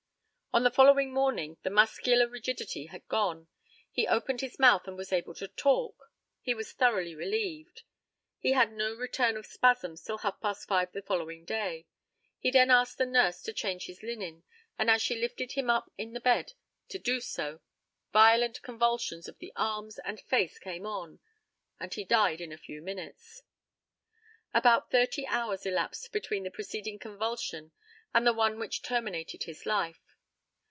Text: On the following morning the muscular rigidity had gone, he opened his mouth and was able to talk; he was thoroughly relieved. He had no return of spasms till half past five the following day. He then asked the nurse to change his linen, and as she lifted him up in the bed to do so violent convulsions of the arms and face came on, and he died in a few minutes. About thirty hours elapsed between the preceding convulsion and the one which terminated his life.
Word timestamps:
On 0.53 0.63
the 0.65 0.69
following 0.69 1.13
morning 1.13 1.55
the 1.63 1.69
muscular 1.69 2.27
rigidity 2.27 2.87
had 2.87 3.07
gone, 3.07 3.47
he 3.89 4.05
opened 4.05 4.41
his 4.41 4.59
mouth 4.59 4.85
and 4.85 4.97
was 4.97 5.13
able 5.13 5.33
to 5.35 5.47
talk; 5.47 6.11
he 6.41 6.53
was 6.53 6.73
thoroughly 6.73 7.15
relieved. 7.15 7.83
He 8.37 8.51
had 8.51 8.73
no 8.73 8.93
return 8.93 9.37
of 9.37 9.45
spasms 9.45 10.03
till 10.03 10.17
half 10.17 10.41
past 10.41 10.67
five 10.67 10.91
the 10.91 11.01
following 11.03 11.45
day. 11.45 11.85
He 12.37 12.51
then 12.51 12.69
asked 12.69 12.97
the 12.97 13.05
nurse 13.05 13.41
to 13.43 13.53
change 13.53 13.85
his 13.85 14.03
linen, 14.03 14.43
and 14.77 14.89
as 14.91 15.01
she 15.01 15.15
lifted 15.15 15.53
him 15.53 15.69
up 15.69 15.89
in 15.97 16.11
the 16.11 16.19
bed 16.19 16.51
to 16.89 16.99
do 16.99 17.21
so 17.21 17.61
violent 18.11 18.61
convulsions 18.61 19.29
of 19.29 19.37
the 19.37 19.53
arms 19.55 19.99
and 19.99 20.19
face 20.19 20.59
came 20.59 20.85
on, 20.85 21.21
and 21.79 21.93
he 21.93 22.03
died 22.03 22.41
in 22.41 22.51
a 22.51 22.57
few 22.57 22.81
minutes. 22.81 23.43
About 24.53 24.91
thirty 24.91 25.25
hours 25.27 25.65
elapsed 25.65 26.11
between 26.11 26.43
the 26.43 26.51
preceding 26.51 26.99
convulsion 26.99 27.71
and 28.13 28.27
the 28.27 28.33
one 28.33 28.59
which 28.59 28.81
terminated 28.81 29.43
his 29.43 29.65
life. 29.65 30.03